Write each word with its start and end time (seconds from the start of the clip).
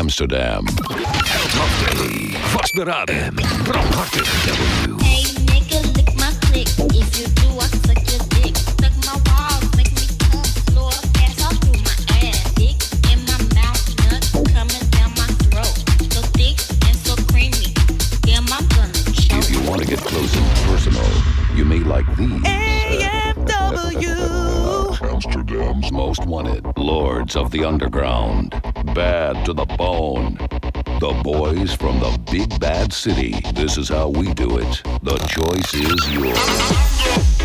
Amsterdam. 0.00 0.64
Top 0.64 1.70
Daily. 1.84 2.32
Vastberaden. 2.56 3.36
Brandhartig. 3.66 4.24
W. 4.46 4.96
Hey 5.04 5.24
nigga, 5.44 5.78
lick 5.94 6.10
my 6.16 6.32
click. 6.48 6.68
If 6.96 7.20
you 7.20 7.26
do, 7.36 7.48
I 7.60 7.68
suck 7.84 8.00
your 8.08 8.24
dick. 8.32 8.56
Suck 8.56 8.96
my 9.04 9.20
balls, 9.28 9.68
make 9.76 9.92
me 9.92 10.08
come 10.24 10.48
floor. 10.72 10.96
Pass 11.12 11.36
all 11.44 11.52
through 11.60 11.82
my 11.84 11.92
ass. 12.24 12.40
Dick 12.54 12.80
in 13.12 13.18
my 13.28 13.36
mouth, 13.52 13.84
nut 14.08 14.24
coming 14.56 14.84
down 14.88 15.10
my 15.20 15.28
throat. 15.52 15.76
So 16.08 16.24
thick 16.32 16.56
and 16.88 16.96
so 17.04 17.12
creamy. 17.28 17.68
Damn, 18.22 18.48
I'm 18.56 18.64
gonna 18.72 19.04
choke. 19.12 19.44
If 19.44 19.50
you 19.50 19.60
want 19.68 19.82
to 19.82 19.86
get 19.86 20.00
close 20.00 20.34
and 20.34 20.48
personal, 20.64 21.10
you 21.54 21.66
may 21.66 21.80
like 21.80 22.08
these. 22.16 22.40
AMW. 22.40 24.16
Amsterdam's 25.12 25.92
most 25.92 26.24
wanted. 26.24 26.64
Lords 26.78 27.36
of 27.36 27.50
the 27.50 27.64
Underground. 27.64 28.54
Bad 28.84 29.44
to 29.44 29.52
the 29.52 29.66
bone. 29.66 30.34
The 31.00 31.20
boys 31.22 31.74
from 31.74 32.00
the 32.00 32.18
big 32.30 32.58
bad 32.58 32.92
city. 32.92 33.34
This 33.54 33.76
is 33.76 33.88
how 33.88 34.08
we 34.08 34.32
do 34.34 34.58
it. 34.58 34.82
The 35.02 35.18
choice 35.28 35.74
is 35.74 36.12
yours. 36.12 37.39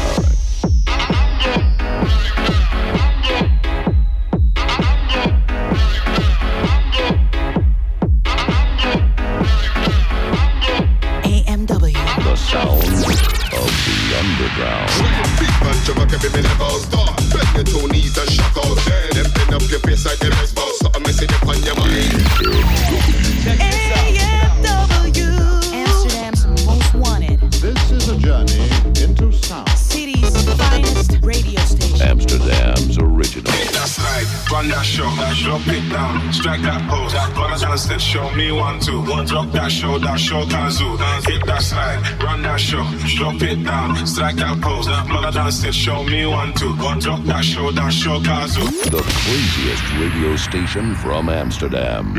Down, 44.34 44.58
strike 44.58 44.58
that 44.58 44.62
pose. 44.62 44.88
Brothers 45.08 45.36
and 45.36 45.54
sisters, 45.54 45.76
show 45.76 46.04
me 46.04 46.26
one, 46.26 46.54
two. 46.54 46.76
Drop 46.76 47.24
that 47.26 47.44
show, 47.44 47.72
that 47.72 47.94
show 47.94 48.22
Kazu. 48.22 48.62
The 48.90 49.02
craziest 49.02 49.84
radio 50.00 50.36
station 50.36 50.96
from 50.96 51.30
Amsterdam. 51.30 52.14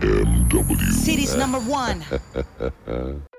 AMW. 0.00 0.92
City's 0.92 1.34
number 1.36 1.58
one. 1.60 2.04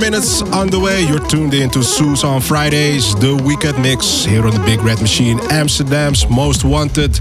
minutes 0.00 0.40
on 0.40 0.68
the 0.68 0.80
way. 0.80 1.02
You're 1.02 1.26
tuned 1.28 1.52
in 1.52 1.68
to 1.70 1.82
Sous 1.82 2.24
on 2.24 2.40
Fridays, 2.40 3.14
the 3.16 3.36
weekend 3.36 3.80
mix 3.82 4.24
here 4.24 4.46
on 4.46 4.52
the 4.52 4.60
Big 4.60 4.80
Red 4.82 5.00
Machine, 5.00 5.38
Amsterdam's 5.50 6.28
Most 6.28 6.64
Wanted. 6.64 7.18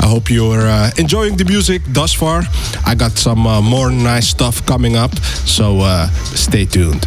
I 0.00 0.06
hope 0.06 0.28
you're 0.28 0.66
uh, 0.66 0.90
enjoying 0.98 1.36
the 1.36 1.44
music 1.44 1.82
thus 1.86 2.12
far. 2.12 2.42
I 2.84 2.94
got 2.94 3.12
some 3.12 3.46
uh, 3.46 3.62
more 3.62 3.90
nice 3.90 4.28
stuff 4.28 4.66
coming 4.66 4.96
up, 4.96 5.16
so 5.46 5.80
uh, 5.80 6.08
stay 6.34 6.64
tuned. 6.64 7.06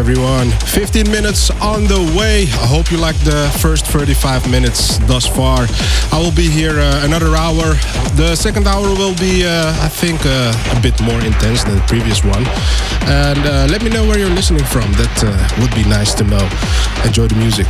Everyone. 0.00 0.50
15 0.72 1.10
minutes 1.10 1.50
on 1.60 1.84
the 1.84 2.00
way. 2.16 2.44
I 2.64 2.66
hope 2.66 2.90
you 2.90 2.96
like 2.96 3.18
the 3.18 3.54
first 3.60 3.84
35 3.86 4.50
minutes 4.50 4.96
thus 5.00 5.26
far. 5.26 5.66
I 6.10 6.18
will 6.18 6.32
be 6.32 6.48
here 6.48 6.80
uh, 6.80 7.04
another 7.04 7.36
hour. 7.36 7.74
The 8.16 8.34
second 8.34 8.66
hour 8.66 8.88
will 8.88 9.14
be, 9.16 9.44
uh, 9.44 9.76
I 9.84 9.88
think, 9.88 10.20
uh, 10.24 10.56
a 10.74 10.80
bit 10.80 10.98
more 11.02 11.20
intense 11.20 11.64
than 11.64 11.76
the 11.76 11.84
previous 11.86 12.24
one. 12.24 12.46
And 13.12 13.44
uh, 13.44 13.66
let 13.70 13.82
me 13.82 13.90
know 13.90 14.06
where 14.08 14.18
you're 14.18 14.30
listening 14.30 14.64
from. 14.64 14.90
That 14.92 15.16
uh, 15.22 15.60
would 15.60 15.74
be 15.74 15.84
nice 15.84 16.14
to 16.14 16.24
know. 16.24 16.48
Enjoy 17.04 17.28
the 17.28 17.36
music. 17.36 17.66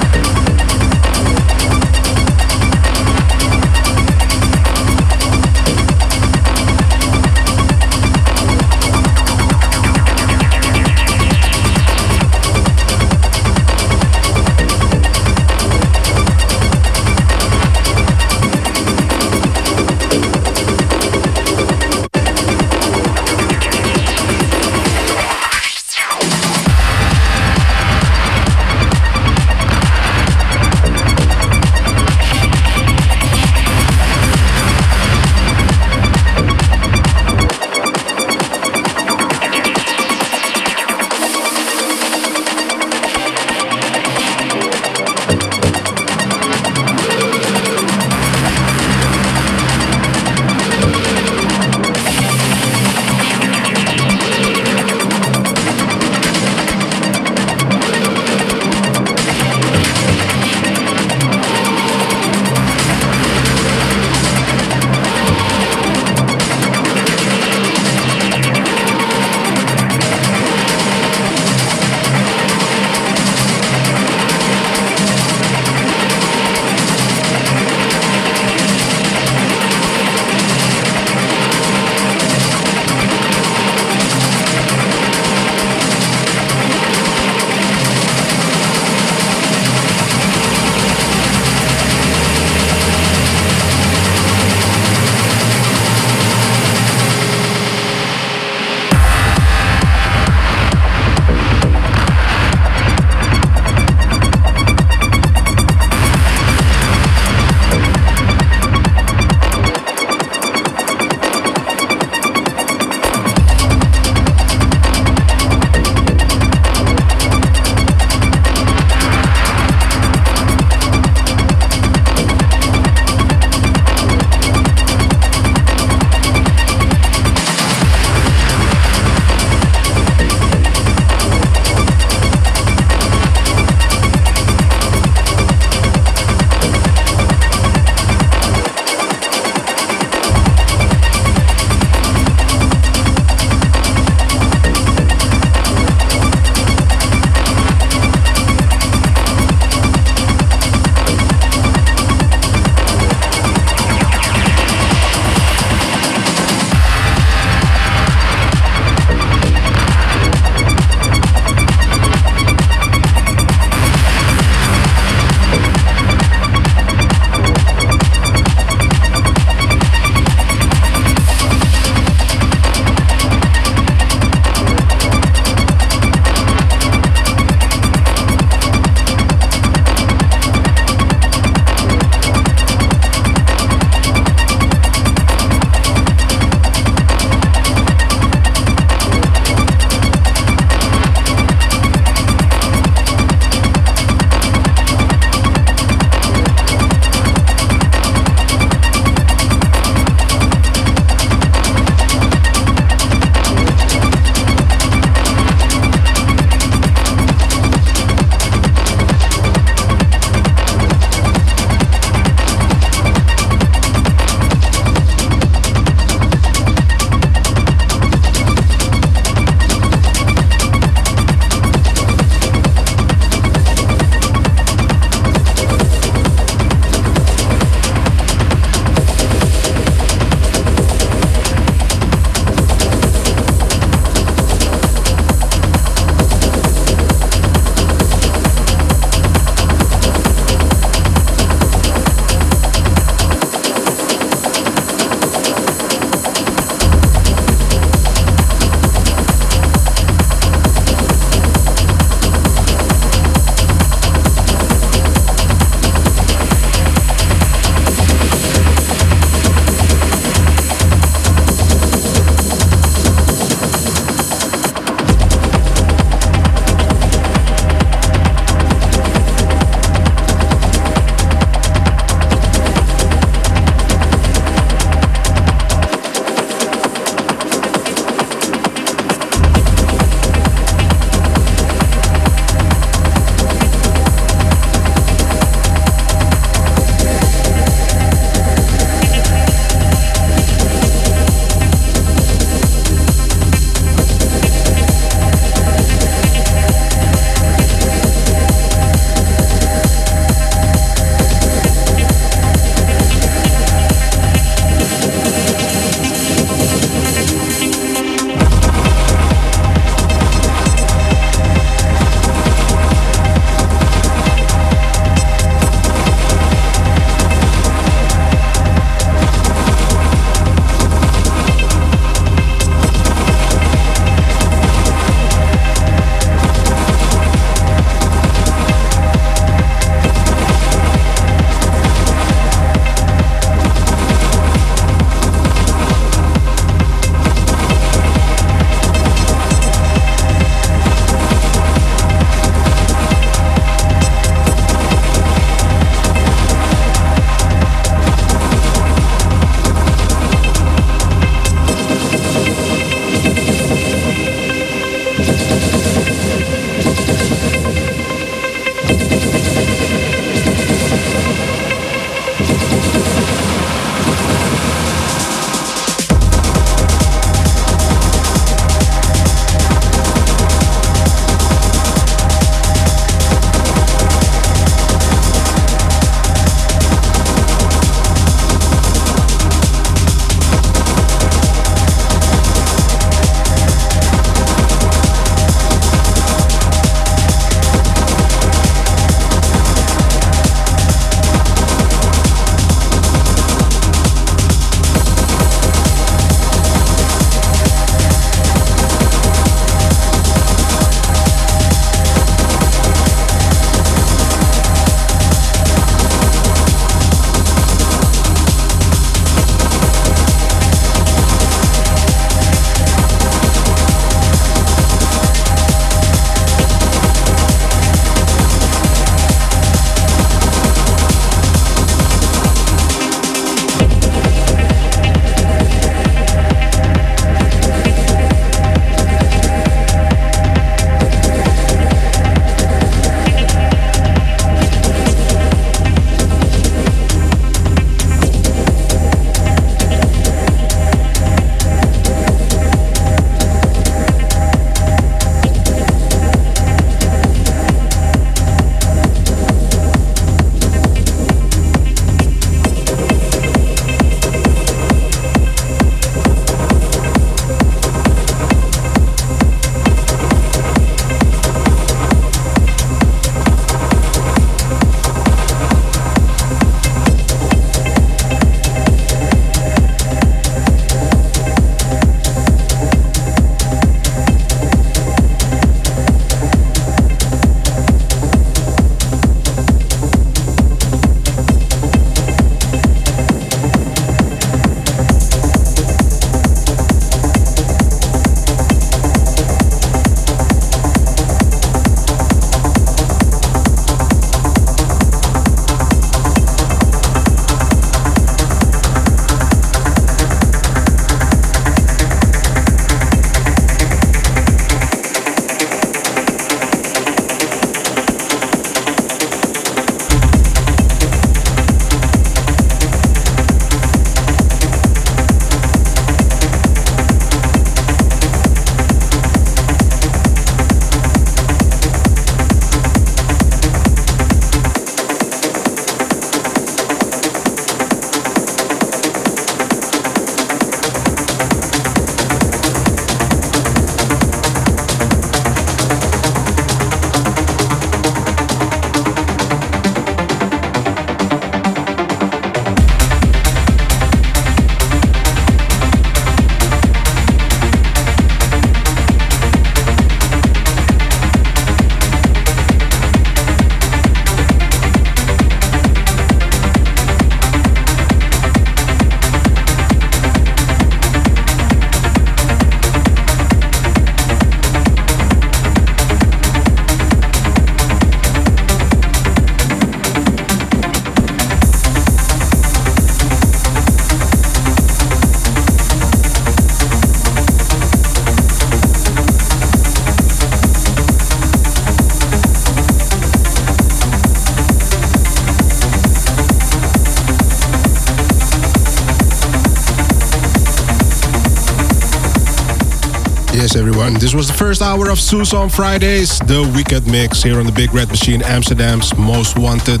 This 594.22 594.34
was 594.34 594.46
the 594.46 594.54
first 594.54 594.82
hour 594.82 595.10
of 595.10 595.18
Sous 595.18 595.52
on 595.52 595.68
Fridays, 595.68 596.38
the 596.38 596.62
weekend 596.76 597.10
mix 597.10 597.42
here 597.42 597.58
on 597.58 597.66
the 597.66 597.72
Big 597.72 597.92
Red 597.92 598.08
Machine, 598.08 598.40
Amsterdam's 598.42 599.12
most 599.16 599.58
wanted. 599.58 600.00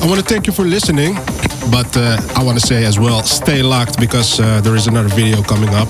I 0.00 0.06
want 0.06 0.18
to 0.18 0.24
thank 0.24 0.46
you 0.46 0.54
for 0.54 0.62
listening, 0.62 1.12
but 1.70 1.94
uh, 1.94 2.16
I 2.34 2.42
want 2.42 2.58
to 2.58 2.66
say 2.66 2.86
as 2.86 2.98
well, 2.98 3.22
stay 3.22 3.62
locked 3.62 4.00
because 4.00 4.40
uh, 4.40 4.62
there 4.62 4.74
is 4.74 4.86
another 4.86 5.10
video 5.10 5.42
coming 5.42 5.68
up. 5.74 5.88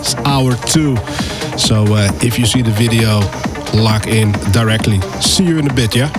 It's 0.00 0.14
hour 0.24 0.54
two. 0.72 0.96
So 1.58 1.84
uh, 1.92 2.10
if 2.22 2.38
you 2.38 2.46
see 2.46 2.62
the 2.62 2.70
video, 2.70 3.20
lock 3.78 4.06
in 4.06 4.32
directly. 4.52 5.02
See 5.20 5.44
you 5.44 5.58
in 5.58 5.70
a 5.70 5.74
bit, 5.74 5.94
yeah? 5.94 6.10